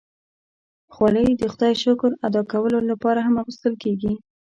خولۍ 0.93 1.29
د 1.37 1.43
خدای 1.53 1.73
شکر 1.83 2.11
ادا 2.27 2.41
کولو 2.51 2.79
لپاره 2.89 3.19
هم 3.25 3.33
اغوستل 3.41 3.73
کېږي. 3.83 4.13